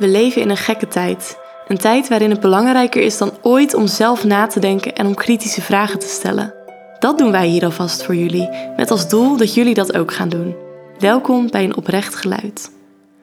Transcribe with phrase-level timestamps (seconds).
[0.00, 1.38] We leven in een gekke tijd.
[1.68, 5.14] Een tijd waarin het belangrijker is dan ooit om zelf na te denken en om
[5.14, 6.54] kritische vragen te stellen.
[6.98, 10.28] Dat doen wij hier alvast voor jullie, met als doel dat jullie dat ook gaan
[10.28, 10.56] doen.
[10.98, 12.72] Welkom bij een oprecht geluid.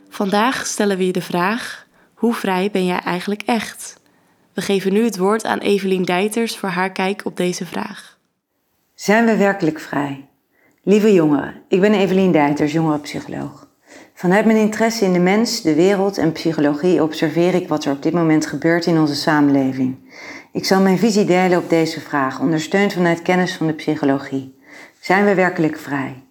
[0.09, 3.99] Vandaag stellen we je de vraag: hoe vrij ben jij eigenlijk echt?
[4.53, 8.17] We geven nu het woord aan Evelien Dijters voor haar kijk op deze vraag.
[8.95, 10.27] Zijn we werkelijk vrij?
[10.83, 13.66] Lieve jongeren, ik ben Evelien Dijters, jongerenpsycholoog.
[14.13, 18.03] Vanuit mijn interesse in de mens, de wereld en psychologie observeer ik wat er op
[18.03, 19.97] dit moment gebeurt in onze samenleving.
[20.51, 24.59] Ik zal mijn visie delen op deze vraag, ondersteund vanuit kennis van de psychologie.
[24.99, 26.23] Zijn we werkelijk vrij?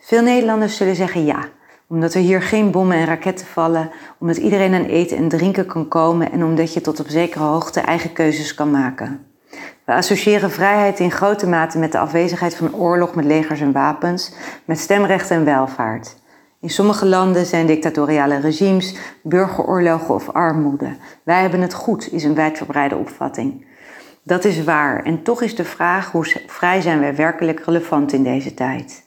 [0.00, 1.48] Veel Nederlanders zullen zeggen ja,
[1.88, 5.88] omdat er hier geen bommen en raketten vallen, omdat iedereen aan eten en drinken kan
[5.88, 9.26] komen en omdat je tot op zekere hoogte eigen keuzes kan maken.
[9.84, 14.32] We associëren vrijheid in grote mate met de afwezigheid van oorlog met legers en wapens,
[14.64, 16.16] met stemrechten en welvaart.
[16.60, 20.96] In sommige landen zijn dictatoriale regimes, burgeroorlogen of armoede.
[21.22, 23.66] Wij hebben het goed, is een wijdverbreide opvatting.
[24.22, 28.22] Dat is waar en toch is de vraag hoe vrij zijn wij werkelijk relevant in
[28.22, 29.04] deze tijd.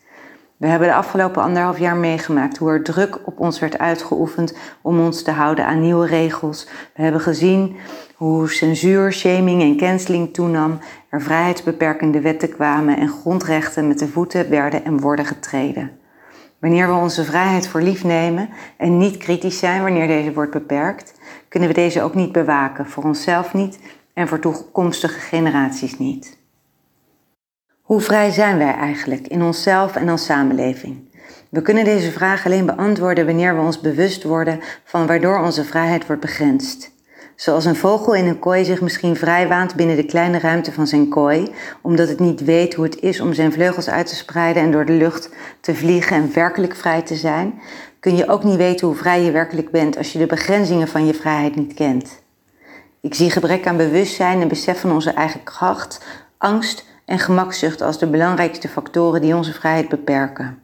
[0.58, 5.00] We hebben de afgelopen anderhalf jaar meegemaakt hoe er druk op ons werd uitgeoefend om
[5.00, 6.68] ons te houden aan nieuwe regels.
[6.96, 7.76] We hebben gezien
[8.16, 10.80] hoe censuur, shaming en canceling toenam,
[11.10, 16.01] er vrijheidsbeperkende wetten kwamen en grondrechten met de voeten werden en worden getreden.
[16.62, 21.14] Wanneer we onze vrijheid voor lief nemen en niet kritisch zijn wanneer deze wordt beperkt,
[21.48, 23.80] kunnen we deze ook niet bewaken, voor onszelf niet
[24.14, 26.38] en voor toekomstige generaties niet.
[27.82, 31.10] Hoe vrij zijn wij eigenlijk in onszelf en als samenleving?
[31.50, 36.06] We kunnen deze vraag alleen beantwoorden wanneer we ons bewust worden van waardoor onze vrijheid
[36.08, 36.92] wordt begrensd.
[37.42, 40.88] Zoals een vogel in een kooi zich misschien vrij waant binnen de kleine ruimte van
[40.88, 44.64] zijn kooi, omdat het niet weet hoe het is om zijn vleugels uit te spreiden
[44.64, 47.62] en door de lucht te vliegen en werkelijk vrij te zijn,
[48.00, 51.06] kun je ook niet weten hoe vrij je werkelijk bent als je de begrenzingen van
[51.06, 52.22] je vrijheid niet kent.
[53.00, 56.06] Ik zie gebrek aan bewustzijn en besef van onze eigen kracht,
[56.38, 60.62] angst en gemakzucht als de belangrijkste factoren die onze vrijheid beperken.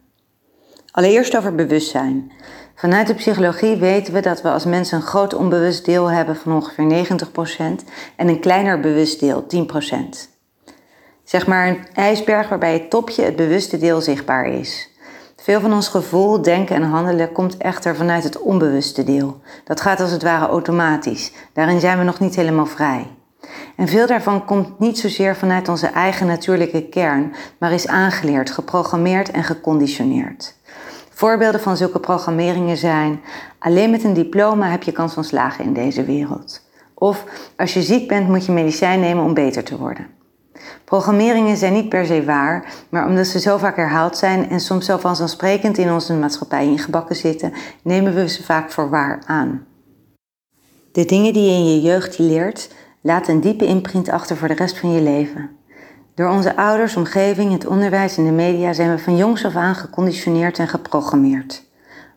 [0.91, 2.31] Allereerst over bewustzijn.
[2.79, 6.53] Vanuit de psychologie weten we dat we als mensen een groot onbewust deel hebben van
[6.53, 7.05] ongeveer
[7.81, 9.97] 90% en een kleiner bewust deel, 10%.
[11.23, 14.89] Zeg maar een ijsberg waarbij het topje het bewuste deel zichtbaar is.
[15.35, 19.41] Veel van ons gevoel, denken en handelen komt echter vanuit het onbewuste deel.
[19.63, 21.31] Dat gaat als het ware automatisch.
[21.53, 23.07] Daarin zijn we nog niet helemaal vrij.
[23.75, 29.31] En veel daarvan komt niet zozeer vanuit onze eigen natuurlijke kern, maar is aangeleerd, geprogrammeerd
[29.31, 30.56] en geconditioneerd.
[31.17, 33.21] Voorbeelden van zulke programmeringen zijn:
[33.59, 36.61] alleen met een diploma heb je kans van slagen in deze wereld.
[36.93, 37.23] Of
[37.55, 40.07] als je ziek bent moet je medicijn nemen om beter te worden.
[40.85, 44.85] Programmeringen zijn niet per se waar, maar omdat ze zo vaak herhaald zijn en soms
[44.85, 49.65] zo vanzelfsprekend in onze maatschappij ingebakken zitten, nemen we ze vaak voor waar aan.
[50.91, 54.53] De dingen die je in je jeugd leert, laten een diepe imprint achter voor de
[54.53, 55.56] rest van je leven.
[56.17, 59.75] Door onze ouders, omgeving, het onderwijs en de media zijn we van jongs af aan
[59.75, 61.63] geconditioneerd en geprogrammeerd.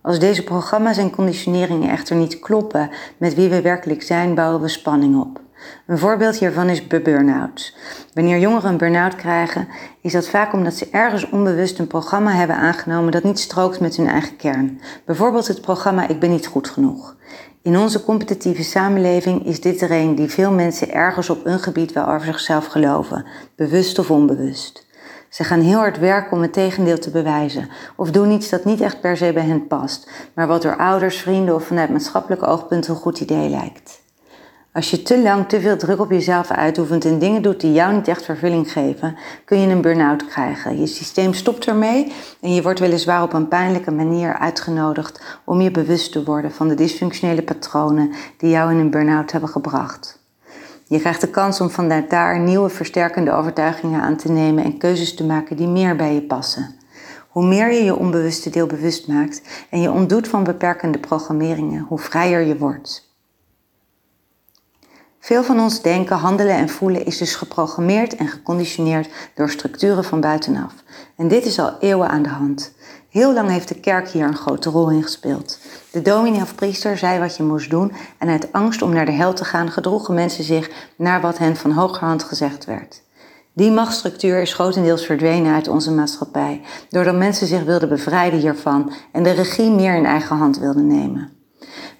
[0.02, 4.68] Als deze programma's en conditioneringen echter niet kloppen met wie we werkelijk zijn, bouwen we
[4.68, 5.40] spanning op.
[5.86, 7.76] Een voorbeeld hiervan is burn-out.
[8.14, 9.68] Wanneer jongeren een burn-out krijgen,
[10.00, 13.96] is dat vaak omdat ze ergens onbewust een programma hebben aangenomen dat niet strookt met
[13.96, 14.80] hun eigen kern.
[15.04, 17.16] Bijvoorbeeld het programma Ik ben niet goed genoeg.
[17.62, 22.06] In onze competitieve samenleving is dit een die veel mensen ergens op een gebied wel
[22.06, 24.86] over zichzelf geloven, bewust of onbewust.
[25.28, 28.80] Ze gaan heel hard werken om het tegendeel te bewijzen, of doen iets dat niet
[28.80, 32.88] echt per se bij hen past, maar wat door ouders, vrienden of vanuit maatschappelijk oogpunt
[32.88, 33.99] een goed idee lijkt.
[34.72, 37.94] Als je te lang te veel druk op jezelf uitoefent en dingen doet die jou
[37.94, 40.80] niet echt vervulling geven, kun je een burn-out krijgen.
[40.80, 45.70] Je systeem stopt ermee en je wordt weliswaar op een pijnlijke manier uitgenodigd om je
[45.70, 50.18] bewust te worden van de dysfunctionele patronen die jou in een burn-out hebben gebracht.
[50.86, 55.14] Je krijgt de kans om vanuit daar nieuwe versterkende overtuigingen aan te nemen en keuzes
[55.14, 56.74] te maken die meer bij je passen.
[57.28, 61.98] Hoe meer je je onbewuste deel bewust maakt en je ontdoet van beperkende programmeringen, hoe
[61.98, 63.09] vrijer je wordt.
[65.30, 70.20] Veel van ons denken, handelen en voelen is dus geprogrammeerd en geconditioneerd door structuren van
[70.20, 70.74] buitenaf.
[71.16, 72.72] En dit is al eeuwen aan de hand.
[73.08, 75.58] Heel lang heeft de kerk hier een grote rol in gespeeld.
[75.92, 79.12] De dominee of priester zei wat je moest doen en uit angst om naar de
[79.12, 83.02] hel te gaan gedroegen mensen zich naar wat hen van hogerhand gezegd werd.
[83.52, 89.22] Die machtsstructuur is grotendeels verdwenen uit onze maatschappij, doordat mensen zich wilden bevrijden hiervan en
[89.22, 91.39] de regie meer in eigen hand wilden nemen.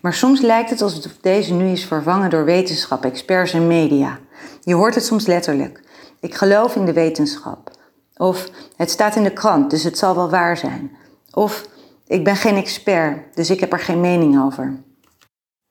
[0.01, 4.19] Maar soms lijkt het alsof deze nu is vervangen door wetenschap, experts en media.
[4.61, 5.83] Je hoort het soms letterlijk.
[6.21, 7.71] Ik geloof in de wetenschap.
[8.17, 10.97] Of het staat in de krant, dus het zal wel waar zijn.
[11.31, 11.69] Of
[12.07, 14.83] ik ben geen expert, dus ik heb er geen mening over.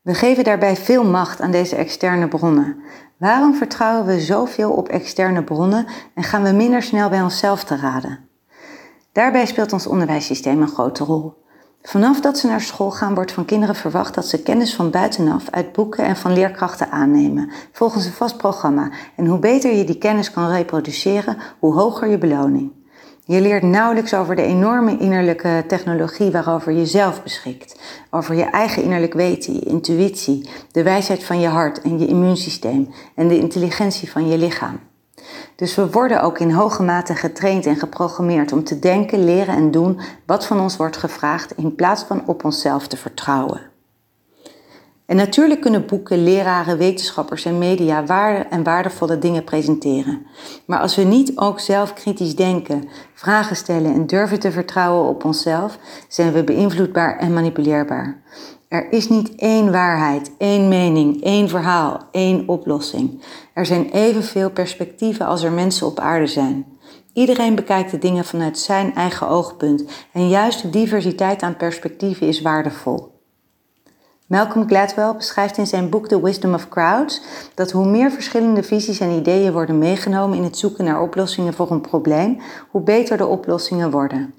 [0.02, 2.84] We geven daarbij veel macht aan deze externe bronnen.
[3.18, 5.86] Waarom vertrouwen we zoveel op externe bronnen
[6.16, 8.30] en gaan we minder snel bij onszelf te raden?
[9.12, 11.34] Daarbij speelt ons onderwijssysteem een grote rol.
[11.82, 15.50] Vanaf dat ze naar school gaan, wordt van kinderen verwacht dat ze kennis van buitenaf
[15.50, 18.92] uit boeken en van leerkrachten aannemen, volgens een vast programma.
[19.16, 22.72] En hoe beter je die kennis kan reproduceren, hoe hoger je beloning.
[23.26, 27.80] Je leert nauwelijks over de enorme innerlijke technologie waarover je zelf beschikt.
[28.10, 32.90] Over je eigen innerlijk weten, je intuïtie, de wijsheid van je hart en je immuunsysteem
[33.16, 34.89] en de intelligentie van je lichaam.
[35.56, 39.72] Dus we worden ook in hoge mate getraind en geprogrammeerd om te denken, leren en
[39.72, 43.62] doen wat van ons wordt gevraagd in plaats van op onszelf te vertrouwen.
[45.10, 50.26] En natuurlijk kunnen boeken, leraren, wetenschappers en media waarde en waardevolle dingen presenteren.
[50.66, 55.24] Maar als we niet ook zelf kritisch denken, vragen stellen en durven te vertrouwen op
[55.24, 55.78] onszelf,
[56.08, 58.22] zijn we beïnvloedbaar en manipuleerbaar.
[58.70, 63.22] Er is niet één waarheid, één mening, één verhaal, één oplossing.
[63.54, 66.66] Er zijn evenveel perspectieven als er mensen op aarde zijn.
[67.14, 69.84] Iedereen bekijkt de dingen vanuit zijn eigen oogpunt
[70.14, 73.12] en juist de diversiteit aan perspectieven is waardevol.
[74.28, 77.22] Malcolm Gladwell beschrijft in zijn boek The Wisdom of Crowds
[77.56, 81.72] dat hoe meer verschillende visies en ideeën worden meegenomen in het zoeken naar oplossingen voor
[81.72, 84.34] een probleem, hoe beter de oplossingen worden.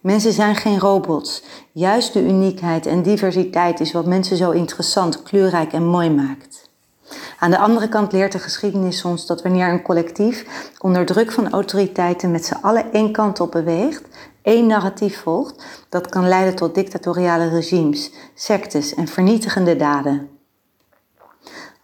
[0.00, 1.42] Mensen zijn geen robots.
[1.76, 6.70] Juist de uniekheid en diversiteit is wat mensen zo interessant, kleurrijk en mooi maakt.
[7.38, 11.50] Aan de andere kant leert de geschiedenis ons dat wanneer een collectief onder druk van
[11.50, 14.02] autoriteiten met z'n allen één kant op beweegt,
[14.42, 20.33] één narratief volgt, dat kan leiden tot dictatoriale regimes, sectes en vernietigende daden.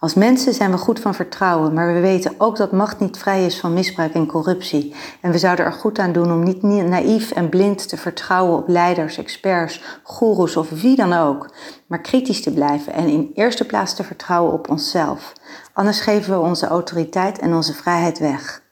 [0.01, 3.47] Als mensen zijn we goed van vertrouwen, maar we weten ook dat macht niet vrij
[3.47, 4.95] is van misbruik en corruptie.
[5.21, 8.69] En we zouden er goed aan doen om niet naïef en blind te vertrouwen op
[8.69, 11.51] leiders, experts, goeroes of wie dan ook,
[11.87, 15.33] maar kritisch te blijven en in eerste plaats te vertrouwen op onszelf.
[15.73, 18.63] Anders geven we onze autoriteit en onze vrijheid weg.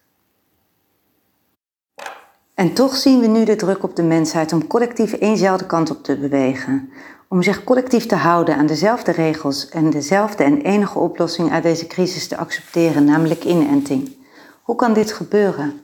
[2.54, 6.02] En toch zien we nu de druk op de mensheid om collectief eenzelfde kant op
[6.02, 6.90] te bewegen.
[7.30, 11.86] Om zich collectief te houden aan dezelfde regels en dezelfde en enige oplossing uit deze
[11.86, 14.16] crisis te accepteren, namelijk inenting.
[14.62, 15.80] Hoe kan dit gebeuren?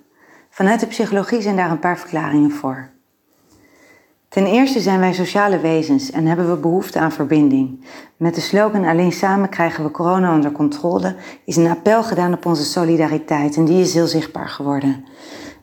[0.50, 2.88] Vanuit de psychologie zijn daar een paar verklaringen voor.
[4.28, 7.84] Ten eerste zijn wij sociale wezens en hebben we behoefte aan verbinding.
[8.16, 12.46] Met de slogan Alleen samen krijgen we corona onder controle is een appel gedaan op
[12.46, 15.04] onze solidariteit en die is heel zichtbaar geworden.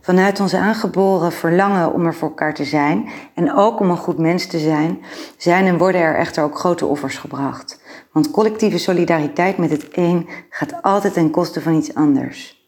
[0.01, 4.17] Vanuit onze aangeboren verlangen om er voor elkaar te zijn en ook om een goed
[4.17, 4.99] mens te zijn,
[5.37, 7.81] zijn en worden er echter ook grote offers gebracht.
[8.11, 12.59] Want collectieve solidariteit met het een gaat altijd ten koste van iets anders.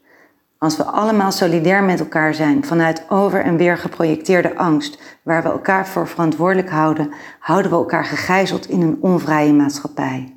[0.58, 5.50] Als we allemaal solidair met elkaar zijn vanuit over en weer geprojecteerde angst, waar we
[5.50, 10.33] elkaar voor verantwoordelijk houden, houden we elkaar gegijzeld in een onvrije maatschappij.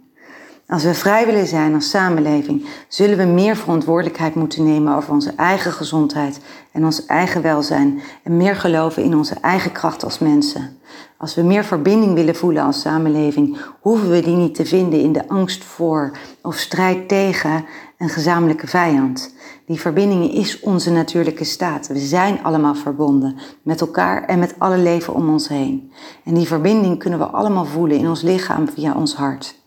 [0.69, 5.33] Als we vrij willen zijn als samenleving, zullen we meer verantwoordelijkheid moeten nemen over onze
[5.37, 6.41] eigen gezondheid
[6.73, 10.79] en ons eigen welzijn en meer geloven in onze eigen kracht als mensen.
[11.17, 15.13] Als we meer verbinding willen voelen als samenleving, hoeven we die niet te vinden in
[15.13, 17.65] de angst voor of strijd tegen
[17.99, 19.35] een gezamenlijke vijand.
[19.67, 21.87] Die verbinding is onze natuurlijke staat.
[21.87, 25.93] We zijn allemaal verbonden met elkaar en met alle leven om ons heen.
[26.25, 29.65] En die verbinding kunnen we allemaal voelen in ons lichaam via ons hart.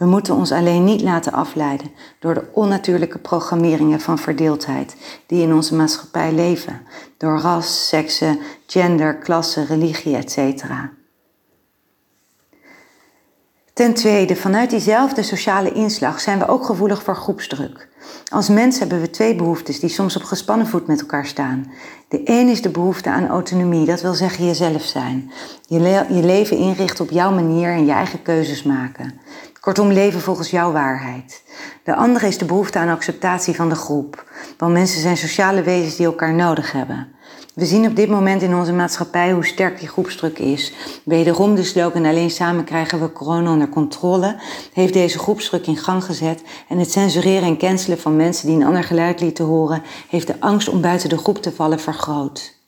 [0.00, 4.96] We moeten ons alleen niet laten afleiden door de onnatuurlijke programmeringen van verdeeldheid
[5.26, 6.80] die in onze maatschappij leven,
[7.16, 10.64] door ras, seksen, gender, klasse, religie, etc.
[13.72, 17.88] Ten tweede, vanuit diezelfde sociale inslag zijn we ook gevoelig voor groepsdruk.
[18.28, 21.72] Als mens hebben we twee behoeftes die soms op gespannen voet met elkaar staan.
[22.08, 25.30] De een is de behoefte aan autonomie, dat wil zeggen jezelf zijn.
[25.66, 29.20] Je, je leven inrichten op jouw manier en je eigen keuzes maken.
[29.70, 31.42] Kortom, leven volgens jouw waarheid.
[31.84, 34.24] De andere is de behoefte aan acceptatie van de groep.
[34.58, 37.08] Want mensen zijn sociale wezens die elkaar nodig hebben.
[37.54, 40.72] We zien op dit moment in onze maatschappij hoe sterk die groepsdruk is.
[41.04, 44.36] Wederom de slogan alleen samen krijgen we corona onder controle,
[44.72, 48.66] heeft deze groepsdruk in gang gezet en het censureren en cancelen van mensen die een
[48.66, 52.58] ander geluid lieten horen, heeft de angst om buiten de groep te vallen vergroot.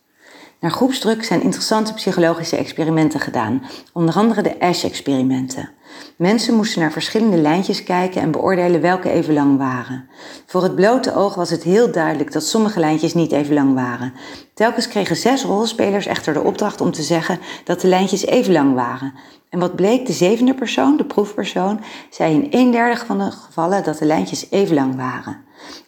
[0.60, 5.70] Naar groepsdruk zijn interessante psychologische experimenten gedaan, onder andere de ASH-experimenten.
[6.16, 10.08] Mensen moesten naar verschillende lijntjes kijken en beoordelen welke even lang waren.
[10.46, 14.12] Voor het blote oog was het heel duidelijk dat sommige lijntjes niet even lang waren.
[14.54, 18.74] Telkens kregen zes rolspelers echter de opdracht om te zeggen dat de lijntjes even lang
[18.74, 19.14] waren.
[19.50, 21.80] En wat bleek, de zevende persoon, de proefpersoon,
[22.10, 25.36] zei in een derde van de gevallen dat de lijntjes even lang waren.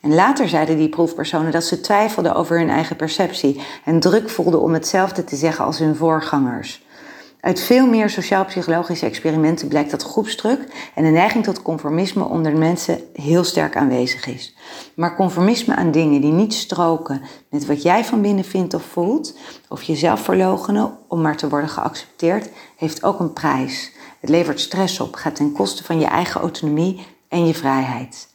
[0.01, 4.61] En later zeiden die proefpersonen dat ze twijfelden over hun eigen perceptie en druk voelden
[4.61, 6.83] om hetzelfde te zeggen als hun voorgangers.
[7.45, 13.01] Uit veel meer sociaal-psychologische experimenten blijkt dat groepsdruk en de neiging tot conformisme onder mensen
[13.13, 14.55] heel sterk aanwezig is.
[14.95, 19.37] Maar conformisme aan dingen die niet stroken met wat jij van binnen vindt of voelt,
[19.69, 23.93] of jezelf verlogenen om maar te worden geaccepteerd, heeft ook een prijs.
[24.21, 28.34] Het levert stress op, gaat ten koste van je eigen autonomie en je vrijheid.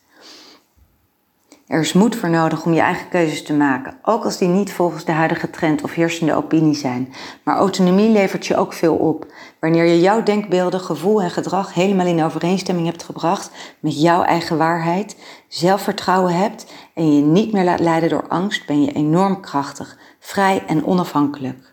[1.69, 4.73] Er is moed voor nodig om je eigen keuzes te maken, ook als die niet
[4.73, 7.13] volgens de huidige trend of heersende opinie zijn.
[7.43, 9.33] Maar autonomie levert je ook veel op.
[9.59, 14.57] Wanneer je jouw denkbeelden, gevoel en gedrag helemaal in overeenstemming hebt gebracht met jouw eigen
[14.57, 15.15] waarheid,
[15.47, 20.63] zelfvertrouwen hebt en je niet meer laat leiden door angst, ben je enorm krachtig, vrij
[20.67, 21.71] en onafhankelijk.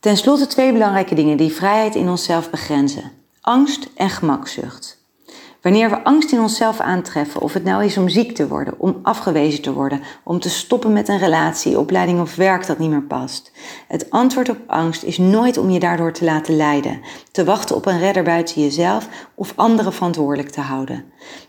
[0.00, 4.97] Ten slotte twee belangrijke dingen die vrijheid in onszelf begrenzen: angst en gemakzucht.
[5.62, 8.98] Wanneer we angst in onszelf aantreffen, of het nou is om ziek te worden, om
[9.02, 13.02] afgewezen te worden, om te stoppen met een relatie, opleiding of werk dat niet meer
[13.02, 13.52] past.
[13.88, 17.00] Het antwoord op angst is nooit om je daardoor te laten leiden,
[17.30, 21.04] te wachten op een redder buiten jezelf of anderen verantwoordelijk te houden.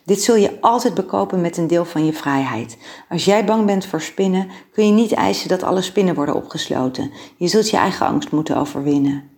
[0.06, 2.78] Dit zul je altijd bekopen met een deel van je vrijheid.
[3.10, 7.12] Als jij bang bent voor spinnen, kun je niet eisen dat alle spinnen worden opgesloten.
[7.38, 9.30] Je zult je eigen angst moeten overwinnen.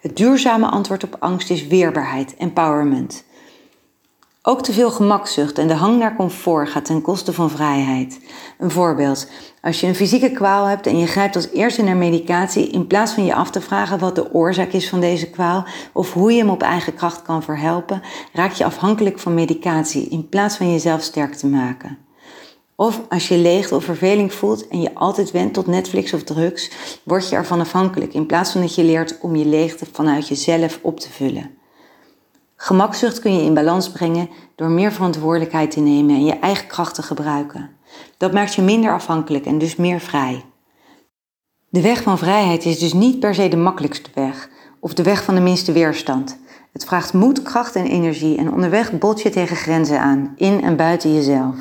[0.00, 3.24] Het duurzame antwoord op angst is weerbaarheid, empowerment.
[4.42, 8.20] Ook te veel gemakzucht en de hang naar comfort gaat ten koste van vrijheid.
[8.58, 9.30] Een voorbeeld.
[9.62, 13.12] Als je een fysieke kwaal hebt en je grijpt als eerste naar medicatie in plaats
[13.12, 16.38] van je af te vragen wat de oorzaak is van deze kwaal of hoe je
[16.38, 21.02] hem op eigen kracht kan verhelpen, raak je afhankelijk van medicatie in plaats van jezelf
[21.02, 21.98] sterk te maken.
[22.76, 26.70] Of als je leegte of verveling voelt en je altijd wendt tot Netflix of drugs,
[27.02, 30.78] word je ervan afhankelijk in plaats van dat je leert om je leegte vanuit jezelf
[30.82, 31.59] op te vullen.
[32.62, 36.94] Gemakzucht kun je in balans brengen door meer verantwoordelijkheid te nemen en je eigen kracht
[36.94, 37.70] te gebruiken.
[38.16, 40.44] Dat maakt je minder afhankelijk en dus meer vrij.
[41.68, 44.48] De weg van vrijheid is dus niet per se de makkelijkste weg
[44.80, 46.38] of de weg van de minste weerstand.
[46.72, 50.76] Het vraagt moed, kracht en energie en onderweg bot je tegen grenzen aan, in en
[50.76, 51.56] buiten jezelf.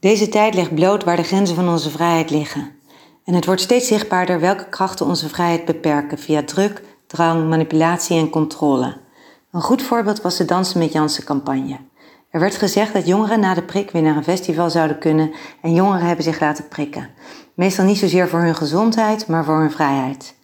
[0.00, 2.72] Deze tijd legt bloot waar de grenzen van onze vrijheid liggen.
[3.24, 8.30] En het wordt steeds zichtbaarder welke krachten onze vrijheid beperken via druk, drang, manipulatie en
[8.30, 9.02] controle.
[9.54, 11.78] Een goed voorbeeld was de Dansen met Jansen campagne.
[12.30, 15.32] Er werd gezegd dat jongeren na de prik weer naar een festival zouden kunnen
[15.62, 17.10] en jongeren hebben zich laten prikken.
[17.54, 20.34] Meestal niet zozeer voor hun gezondheid, maar voor hun vrijheid.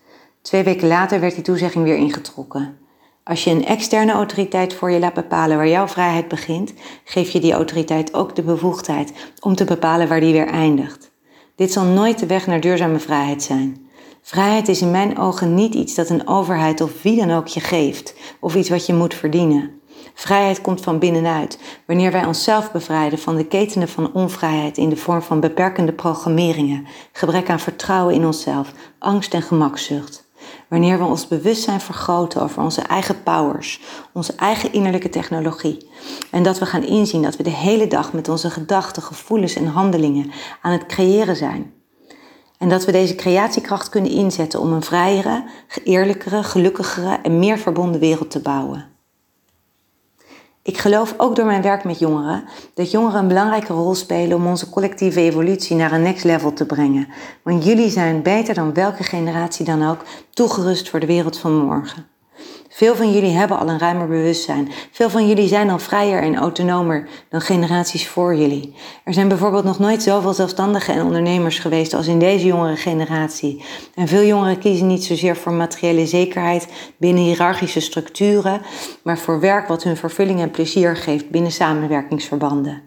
[0.43, 2.79] Twee weken later werd die toezegging weer ingetrokken.
[3.25, 6.73] Als je een externe autoriteit voor je laat bepalen waar jouw vrijheid begint,
[7.05, 11.11] geef je die autoriteit ook de bevoegdheid om te bepalen waar die weer eindigt.
[11.57, 13.90] Dit zal nooit de weg naar duurzame vrijheid zijn.
[14.23, 17.61] Vrijheid is in mijn ogen niet iets dat een overheid of wie dan ook je
[17.61, 19.81] geeft, of iets wat je moet verdienen.
[20.15, 24.97] Vrijheid komt van binnenuit, wanneer wij onszelf bevrijden van de ketenen van onvrijheid in de
[24.97, 30.29] vorm van beperkende programmeringen, gebrek aan vertrouwen in onszelf, angst en gemakzucht.
[30.69, 33.81] Wanneer we ons bewustzijn vergroten over onze eigen powers,
[34.13, 35.89] onze eigen innerlijke technologie.
[36.31, 39.67] En dat we gaan inzien dat we de hele dag met onze gedachten, gevoelens en
[39.67, 40.31] handelingen
[40.63, 41.80] aan het creëren zijn.
[42.61, 45.45] En dat we deze creatiekracht kunnen inzetten om een vrijere,
[45.85, 48.87] eerlijkere, gelukkigere en meer verbonden wereld te bouwen.
[50.63, 54.47] Ik geloof ook door mijn werk met jongeren dat jongeren een belangrijke rol spelen om
[54.47, 57.09] onze collectieve evolutie naar een next level te brengen.
[57.43, 62.10] Want jullie zijn beter dan welke generatie dan ook toegerust voor de wereld van morgen.
[62.69, 64.73] Veel van jullie hebben al een ruimer bewustzijn.
[64.91, 68.75] Veel van jullie zijn al vrijer en autonomer dan generaties voor jullie.
[69.05, 73.65] Er zijn bijvoorbeeld nog nooit zoveel zelfstandigen en ondernemers geweest als in deze jongere generatie.
[73.95, 78.61] En veel jongeren kiezen niet zozeer voor materiële zekerheid binnen hiërarchische structuren,
[79.03, 82.83] maar voor werk wat hun vervulling en plezier geeft binnen samenwerkingsverbanden.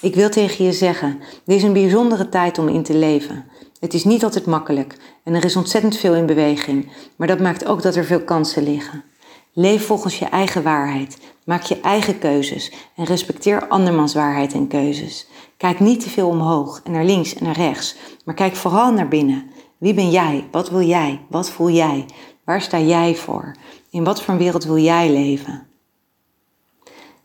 [0.00, 3.44] Ik wil tegen je zeggen, dit is een bijzondere tijd om in te leven.
[3.84, 7.66] Het is niet altijd makkelijk en er is ontzettend veel in beweging, maar dat maakt
[7.66, 9.04] ook dat er veel kansen liggen.
[9.52, 15.28] Leef volgens je eigen waarheid, maak je eigen keuzes en respecteer andermans waarheid en keuzes.
[15.56, 19.08] Kijk niet te veel omhoog en naar links en naar rechts, maar kijk vooral naar
[19.08, 19.50] binnen.
[19.78, 20.48] Wie ben jij?
[20.50, 21.20] Wat wil jij?
[21.28, 22.06] Wat voel jij?
[22.44, 23.56] Waar sta jij voor?
[23.90, 25.66] In wat voor wereld wil jij leven?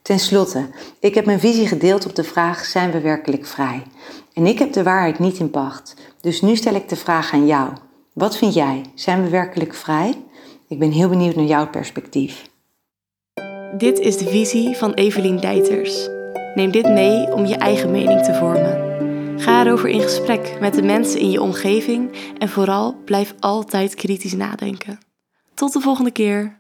[0.10, 3.84] Ten slotte, ik heb mijn visie gedeeld op de vraag: zijn we werkelijk vrij?
[4.34, 5.96] En ik heb de waarheid niet in pacht.
[6.22, 7.74] Dus nu stel ik de vraag aan jou.
[8.14, 8.82] Wat vind jij?
[8.96, 10.14] Zijn we werkelijk vrij?
[10.68, 12.50] Ik ben heel benieuwd naar jouw perspectief.
[13.78, 16.08] Dit is de visie van Evelien Deiters.
[16.56, 19.40] Neem dit mee om je eigen mening te vormen.
[19.40, 24.34] Ga erover in gesprek met de mensen in je omgeving en vooral blijf altijd kritisch
[24.34, 25.00] nadenken.
[25.54, 26.59] Tot de volgende keer.